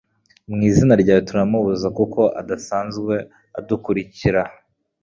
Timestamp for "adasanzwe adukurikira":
2.41-4.41